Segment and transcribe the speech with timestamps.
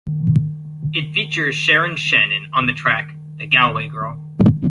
[0.93, 4.19] It features Sharon Shannon on the track "The Galway Girl".